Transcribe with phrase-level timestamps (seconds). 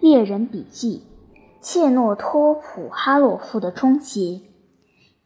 [0.00, 1.02] 猎人笔记：
[1.60, 4.42] 切诺托普哈洛夫的终结。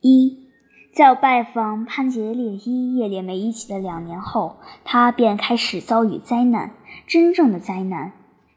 [0.00, 0.48] 一，
[0.96, 6.70] 在拜访潘杰列伊叶列梅伊奇的两年后，他便开始遭遇灾难，
[7.06, 8.12] 真正的灾难。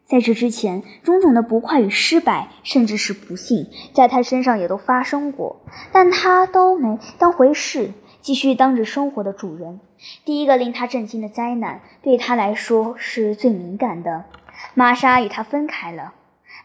[0.06, 5.58] 在这之前，种种的不快与失败，甚至是不幸，在他身上也都发生过，
[5.92, 7.92] 但他都没当回事，
[8.22, 9.82] 继续当着生活的主人。
[10.24, 14.24] 第一个令他震惊的灾难，对他来说是最敏感的。
[14.74, 16.14] 玛莎与他分开了。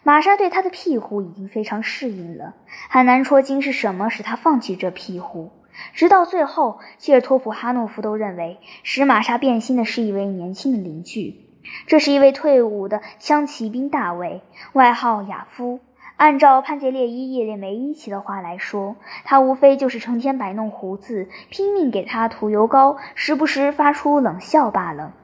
[0.03, 2.55] 玛莎对他的庇护已经非常适应了，
[2.89, 5.51] 很难说清是什么使他放弃这庇护。
[5.93, 11.37] 直到最后，切尔托普哈诺夫都认为使玛莎变心的是一位年轻的邻居，
[11.87, 15.81] 这是一位退伍的枪骑兵大卫，外号亚夫。
[16.17, 25.15] 按照潘杰列伊叶列梅伊奇的话来说，他无非就是成天摆弄胡子，拼命给他涂油膏，时不时发出冷笑罢了。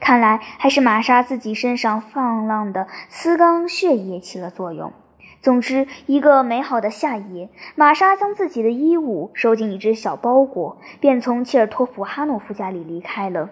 [0.00, 4.92] 看来还是玛莎自己身上放浪的丝刚血液起了作用。
[5.40, 13.50] 总之，一个美好的夏夜，玛莎将自己的衣物收进一只小包裹，便从切尔托夫哈诺夫家里离开了。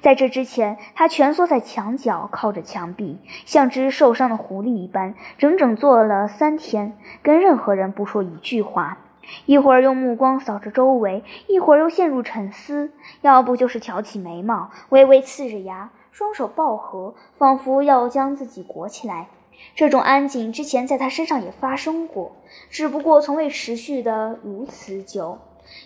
[0.00, 8.98] 在这之前，他蜷缩在墙角，靠着墙壁，像只受伤的狐狸一般，整整坐了三天，跟任何人不说一句话。
[9.44, 19.28] 一会儿用目光扫着周围，一会儿又陷入沉思，要不就是挑起眉毛，微微呲着牙，双手抱合，仿佛要将自己裹起来。
[19.74, 22.32] 这种安静之前在他身上也发生过，
[22.68, 25.38] 只不过从未持续的如此久。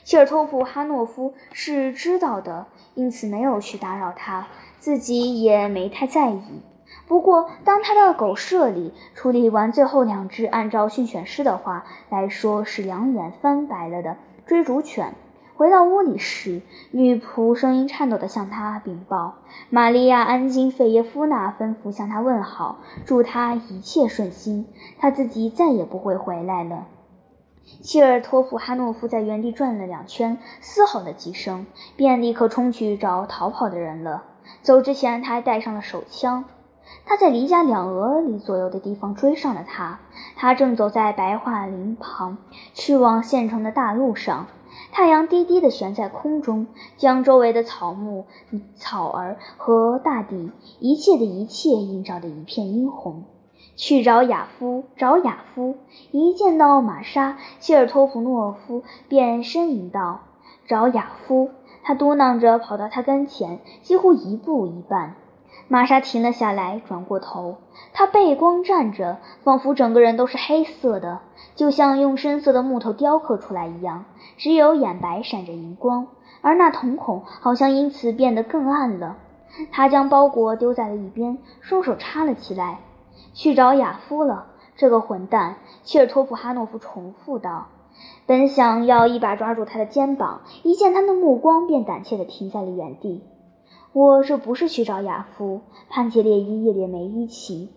[0.05, 6.63] 切尔托普哈诺夫是知道的，因此没有去打扰他，自己也没太在意。
[7.11, 14.17] 不过，当他的狗舍里处理完最后两只，按照训犬师的话来说是两眼翻白了的
[14.47, 15.15] 追逐犬，
[15.57, 19.39] 回到屋里时，女仆声音颤抖地向他禀报
[19.71, 24.69] ：“玛利亚·安金费耶夫娜吩咐向他问好，祝他一切顺心。
[25.01, 26.87] 他自己再也不会回来了。”
[27.83, 31.67] 切尔托夫哈诺夫在原地转了两圈，嘶吼了几声，
[31.97, 34.23] 便立刻冲去找逃跑的人了。
[34.63, 36.45] 走之前，他还带上了手枪。
[37.05, 40.01] 他在离家两俄里左右的地方追上了他。
[40.37, 42.39] 他正走在白桦林旁，
[42.75, 44.47] 去往县城的大路上。
[44.93, 48.27] 太阳低低地悬在空中，将周围的草木、
[48.77, 53.25] 草儿和大地，一切的一切映照得一片殷红。
[53.77, 55.77] 去找亚夫，找亚夫！
[56.11, 60.21] 一见到玛莎，谢尔托普诺夫便呻吟道
[60.69, 61.51] ：“找亚夫！”
[61.83, 65.15] 他嘟囔着跑到他跟前，几乎一步一半。
[65.73, 67.59] 玛莎停了下来，转过头。
[67.93, 71.21] 她背光站着，仿佛整个人都是黑色的，
[71.55, 74.05] 就像用深色的木头雕刻出来一样。
[74.37, 76.09] 只有眼白闪着银光，
[76.41, 79.19] 而那瞳孔好像因此变得更暗了。
[79.71, 82.81] 他将包裹丢在了一边，双手插了起来，
[83.33, 84.47] 去找亚夫了。
[84.77, 85.59] 这个混蛋！
[85.85, 87.69] 切尔托普哈诺夫重复道。
[88.27, 93.23] 本想要一把抓住他的肩膀，一见他的目光，便胆怯地停在了原地。
[93.93, 97.71] 我这不是去找亚夫，潘杰列伊叶列梅伊奇。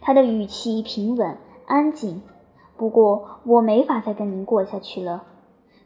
[0.00, 2.22] 他的语气平稳安静。
[2.76, 5.22] 不过我没法再跟您过下去了。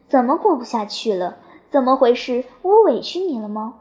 [0.06, 1.36] 怎么过不下去了？
[1.68, 2.44] 怎么回事？
[2.62, 3.74] 我委屈你了吗？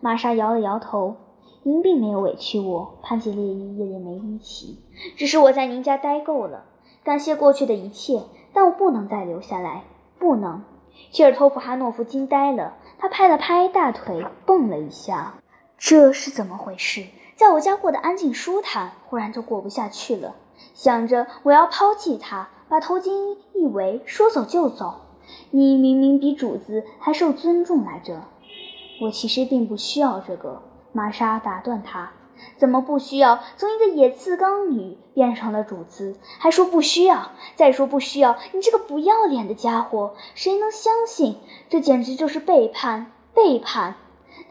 [0.00, 1.16] 玛莎摇了摇头。
[1.62, 4.78] 您并没有委屈我，潘杰列伊叶列梅伊奇。
[5.16, 6.64] 只是我在您家待够了。
[7.04, 8.22] 感谢过去的一切，
[8.54, 9.84] 但我不能再留下来。
[10.18, 10.62] 不能。
[11.10, 12.74] 切尔托普哈诺夫惊呆了。
[12.98, 15.34] 他拍了拍大腿，蹦了一下。
[15.80, 17.06] 这是怎么回事？
[17.34, 20.36] 在我家过得安静舒坦，忽然就过不下去了。
[20.74, 25.00] 想着我要抛弃他，把头巾一围，说走就走。
[25.50, 28.24] 你明明比主子还受尊重来着。
[29.00, 30.60] 我其实并不需要这个。
[30.92, 32.12] 玛莎打断他
[32.58, 33.40] ：“怎么不需要？
[33.56, 37.30] 从一个野刺刚女变成了主子，还说不需要？
[37.56, 38.36] 再说不需要？
[38.52, 40.14] 你这个不要脸的家伙！
[40.34, 41.38] 谁能相信？
[41.70, 43.10] 这简直就是背叛！
[43.32, 43.94] 背叛！”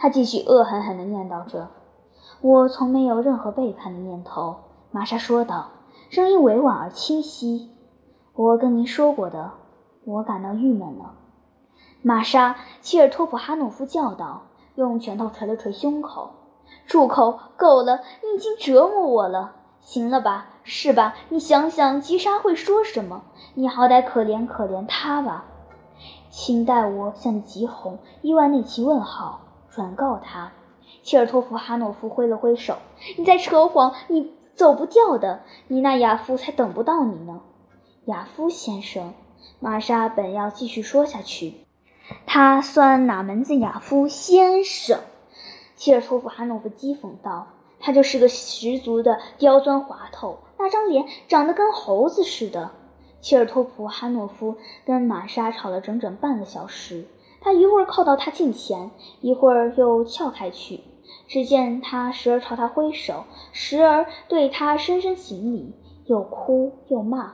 [0.01, 1.67] 他继续恶狠狠地念叨着
[2.39, 4.55] ：“我从没有任何背叛的念头。”
[4.91, 5.71] 玛莎说道，
[6.09, 7.69] 声音委婉而清晰。
[8.33, 9.51] “我跟您说过的，
[10.05, 11.15] 我感到郁闷了。”
[12.01, 14.43] 玛莎·切尔托普哈诺夫叫道，
[14.75, 16.29] 用拳头捶了捶胸口
[16.87, 17.37] ：“住口！
[17.57, 17.99] 够了！
[18.23, 19.55] 你已经折磨我了。
[19.81, 20.47] 行了吧？
[20.63, 21.13] 是吧？
[21.27, 23.23] 你想想，吉莎会说什么？
[23.55, 25.43] 你好歹可怜可怜她吧。
[26.29, 29.41] 请代我向吉红伊万内奇问好。”
[29.79, 30.51] 转告他，
[31.03, 32.79] 切尔托夫哈诺夫挥了挥手
[33.17, 35.39] ：“你在扯谎，你走不掉的。
[35.69, 37.39] 你那亚夫才等不到你呢。”
[38.03, 39.13] 亚夫先生，
[39.61, 41.53] 玛莎本要继续说下去，
[42.25, 44.99] 他算哪门子亚夫先生？
[45.77, 47.47] 切尔托夫哈诺夫讥讽道
[47.79, 52.71] ：“他就是个十足的刁钻滑头，那张脸长得跟猴子似的。
[53.21, 57.05] 切尔托普哈诺夫跟玛莎吵了整整半个小时，
[57.41, 58.91] 他一会儿靠到他近前，
[59.21, 60.81] 一会儿又撬开去。
[61.27, 65.73] 只见他时而朝他挥手，时而对他深深行礼，
[66.05, 67.33] 又哭又骂。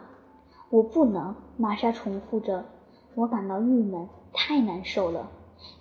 [0.69, 2.66] 我不能，玛莎重复着。
[3.16, 5.30] 我感到郁闷，太难受了。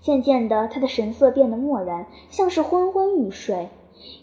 [0.00, 3.69] 渐渐的，他的神色变得漠然，像是昏昏欲睡，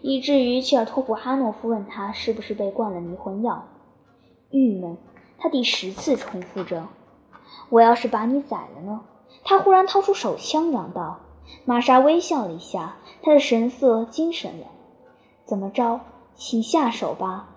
[0.01, 3.65] 以至于切尔托普哈诺夫问他是不是被灌了迷魂药。
[4.49, 4.97] 郁闷，
[5.37, 6.87] 他第十次重复着。
[7.69, 9.01] 我要是把你宰了呢？
[9.43, 11.19] 他忽然掏出手枪，嚷道。
[11.65, 14.67] 玛莎微笑了一下，她的神色精神了。
[15.43, 15.99] 怎么着，
[16.35, 17.49] 请下手吧，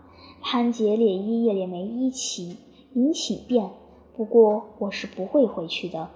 [0.43, 2.59] 潘杰列伊叶列梅伊奇，
[2.93, 3.71] 您请便。
[4.17, 6.09] 不过我是不会回去的。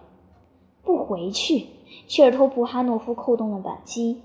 [0.82, 1.66] 不回去？
[2.06, 4.22] 切尔托普哈诺夫扣动了扳机。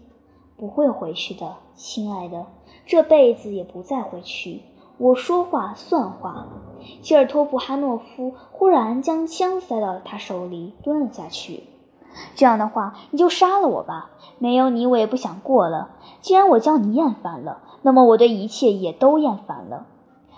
[0.55, 2.45] 不会回去的，亲爱的，
[2.85, 4.61] 这辈子也不再回去。
[4.97, 6.47] 我说话算话。
[7.01, 11.63] 切尔托普哈诺夫忽然将枪塞到了他手里，蹲了下去。
[12.35, 14.11] 这样的话，你就杀了我吧。
[14.37, 15.89] 没有你，我也不想过了。
[16.21, 19.87] 既然我叫你厌烦了，那么我对一切也都厌烦了。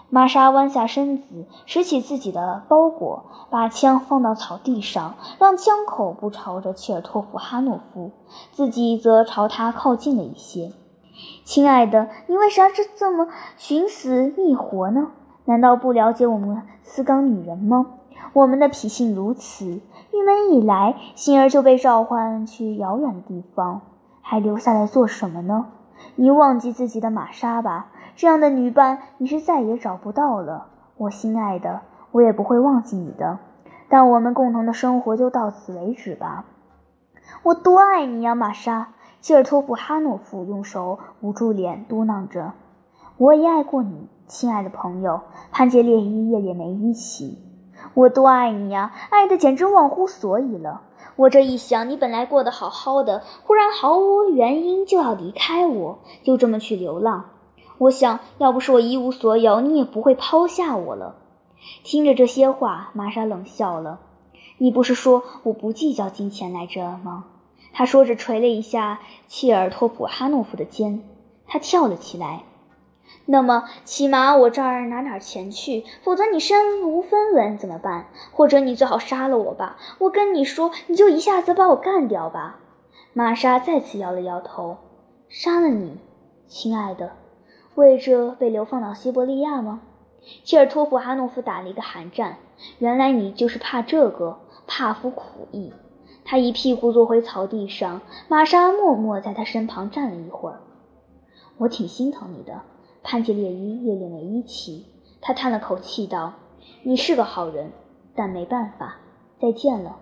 [0.09, 8.11] 玛莎弯下身子，拾起自己的包裹，把枪放到草地上，让枪口不朝着切尔托普哈诺夫，
[8.51, 10.71] 自己则朝他靠近了一些。
[11.43, 13.27] 亲爱的，你为啥这这么
[13.57, 15.11] 寻死觅活呢？
[15.45, 17.85] 难道不了解我们斯冈女人吗？
[18.33, 19.65] 我们的脾性如此。
[19.65, 23.81] 玉门一来，心儿就被召唤去遥远的地方，
[24.21, 25.67] 还留下来做什么呢？
[26.15, 30.67] 你忘记自己的玛莎吧，这样的女伴你是再也找不到了。
[30.97, 31.81] 我心爱的，
[32.11, 33.37] 我也不会忘记你的，
[33.87, 36.45] 但我们共同的生活就到此为止吧。
[37.43, 38.89] 我多爱你呀，玛莎！
[39.21, 42.53] 切尔托普哈诺夫用手捂住脸，嘟囔着
[43.17, 47.37] ：“我也爱过你，亲爱的朋友，潘杰列伊叶列梅伊奇。”
[47.93, 50.81] 我多爱你呀，爱的简直忘乎所以了。
[51.17, 57.25] 我这一想，你本来过得好好的，忽然毫无原因就要离开我，就这么去流浪。
[57.77, 61.17] 我想要不是我一无所有，你也不会抛下我了。
[61.83, 63.99] 听着这些话，玛莎冷笑了。
[64.57, 67.25] 你不是说我不计较金钱来着吗？
[67.73, 71.03] 他说着，捶了一下切尔托普哈诺夫的肩。
[71.45, 72.43] 他跳了起来。
[73.27, 78.07] 那么，起码我这儿拿点钱去，否则你身无分文怎么办？
[78.31, 79.77] 或者你最好杀了我吧！
[79.97, 82.59] 我跟你说，你就一下子把我干掉吧。
[83.13, 84.77] 玛莎再次摇了摇头。
[85.27, 85.97] 杀了你，
[86.45, 87.13] 亲爱的，
[87.73, 89.81] 为着被流放到西伯利亚吗？
[90.43, 92.37] 切尔托普哈诺夫打了一个寒战。
[92.77, 95.73] 原来你就是怕这个，怕服苦役。
[96.23, 100.61] 他一屁股坐回草地上，玛莎默默在他身旁站了一会儿。
[101.57, 102.61] 我挺心疼你的。
[103.07, 104.83] 潘吉列伊叶列梅伊奇，
[105.21, 106.33] 他叹了口气道
[106.81, 107.71] ：“你是个好人，
[108.15, 108.95] 但没办法，
[109.37, 109.95] 再见了。”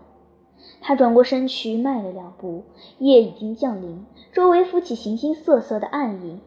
[0.79, 2.63] 他转过身去，迈了两步。
[2.99, 6.39] 夜已经降临，周围浮起形形色色的暗影。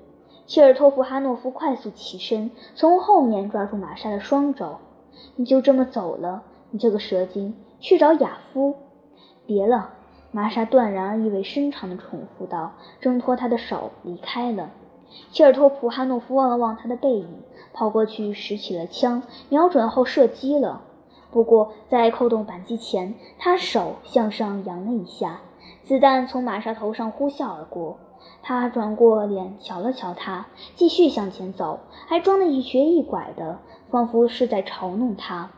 [0.46, 4.78] 切尔托夫哈诺夫快速起身，从后面抓住玛莎的双肘
[5.36, 6.42] ：“你就这么走了？
[6.70, 8.74] 你这个蛇精，去找亚夫
[9.44, 9.92] ？”“别了。”
[10.32, 14.70] 玛莎断然而意味深长地重复道，挣脱他的手，离开了。
[15.30, 17.28] 切尔托普哈诺夫望了望他的背影，
[17.72, 20.82] 跑过去拾起了枪，瞄准后射击了。
[21.30, 25.40] 不过在扣动扳机前，他手向上扬了一下，
[25.82, 27.98] 子弹从玛莎头上呼啸而过。
[28.42, 33.58] 他转过脸瞧了瞧他，继续向前走，还装得一瘸一拐的，
[33.90, 35.50] 仿佛是在嘲弄他。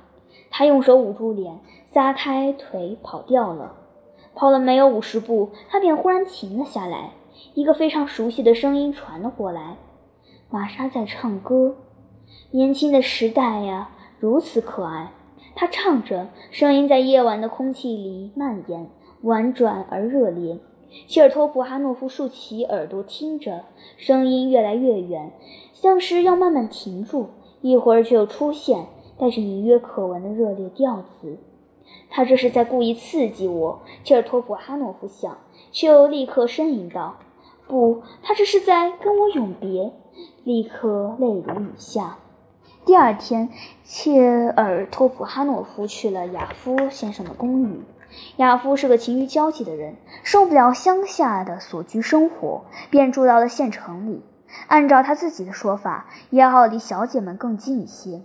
[0.51, 1.61] 他用手捂住脸，
[1.93, 3.75] 撒开腿跑掉了。
[4.35, 7.13] 跑了没有五十步，他便忽然停了下来。
[7.55, 9.77] 一个非常熟悉的声音传了过来，
[10.51, 11.77] 玛莎在唱歌。
[12.51, 15.13] 年轻的时代呀，如此可爱。
[15.55, 18.89] 她唱着，声音在夜晚的空气里蔓延，
[19.23, 20.59] 婉转而热烈。
[21.07, 23.65] 切尔托普哈诺夫竖起耳朵听着，
[23.97, 25.33] 声音越来越远，
[25.75, 27.29] 像是要慢慢停住，
[27.61, 28.87] 一会儿却又出现，
[29.19, 31.39] 带着隐约可闻的热烈调子。
[32.09, 35.37] 他这是在故意刺激我，切尔托普哈诺夫想，
[35.73, 37.17] 却又立刻呻吟道。
[37.69, 39.93] 不，他这是在跟我永别，
[40.43, 42.17] 立刻泪如雨下。
[42.87, 43.51] 第二天，
[43.85, 47.83] 切尔托普哈诺夫去了亚夫先生的公寓。
[48.37, 54.25] 亚夫是个勤于交际的人，受不了乡下的所居生活，便住到了县城里。
[54.67, 58.23] 按照他自己的说法，也好离小姐们更近一些。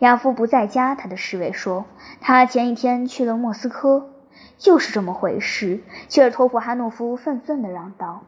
[0.00, 1.86] 亚夫不在家，他的侍卫说，
[2.20, 4.10] 他前一天去了莫斯科。
[4.58, 8.22] 就是这么回事，切尔托普哈诺夫愤愤地嚷道。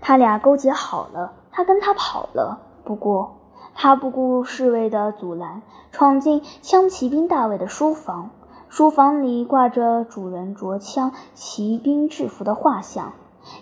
[0.00, 1.32] 他俩勾结好了。
[1.52, 2.60] 他跟他跑了。
[2.84, 3.36] 不过，
[3.74, 8.30] 他不顾侍卫的阻拦，闯进枪骑兵大卫的书房。
[8.68, 13.12] 书房里挂着主人着枪骑兵制服的画像。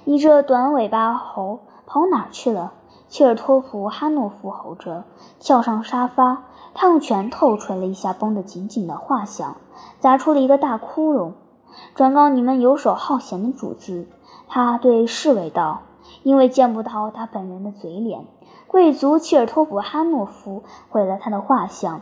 [0.05, 2.75] 你这短尾巴猴跑哪儿去了？
[3.09, 5.05] 切尔托普哈诺夫吼着，
[5.41, 6.43] 跳上沙发。
[6.75, 9.57] 他用拳头捶了一下绷得紧紧的画像，
[9.99, 11.33] 砸出了一个大窟窿。
[11.95, 14.07] 转告你们游手好闲的主子，
[14.47, 15.81] 他对侍卫道
[16.23, 18.27] ：“因为见不到他本人的嘴脸，
[18.67, 22.01] 贵族切尔托普哈诺夫毁了他的画像。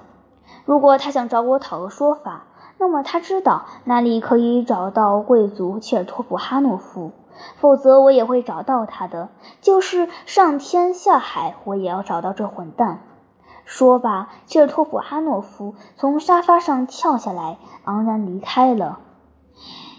[0.64, 2.44] 如果他想找我讨个说法，
[2.78, 7.12] 那么他知道哪里可以找到贵族切尔托普哈诺夫。”
[7.56, 9.28] 否则我也会找到他的，
[9.60, 13.00] 就是上天下海，我也要找到这混蛋。
[13.66, 19.00] 说罢，切尔托普哈诺夫从沙发上跳下来，昂然离开了。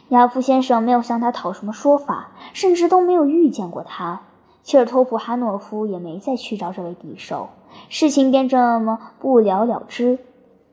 [0.09, 4.21] 亚夫先生没有向他讨什么说法，甚至都没有遇见过他。
[4.63, 7.49] 切尔托普哈诺夫也没再去找这位敌手，
[7.89, 10.19] 事情便这么不了了之。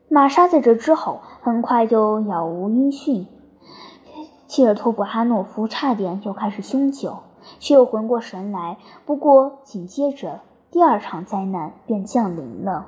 [0.08, 3.26] 玛莎在这之后很快就杳无音讯。
[4.46, 7.18] 切尔托普哈诺夫差点又开始酗酒，
[7.58, 8.76] 却又回过神来。
[9.04, 12.86] 不过紧接着，第二场灾难便降临了。